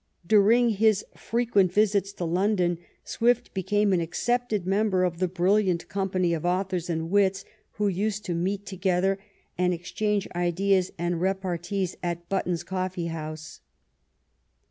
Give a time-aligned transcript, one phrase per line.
[0.25, 6.33] During his frequent visits to London Swift became an accepted member of the brilliant company
[6.33, 9.19] of authors and wits who used to meet together
[9.59, 13.59] and exchange ideas and repartees at Button's coffee house.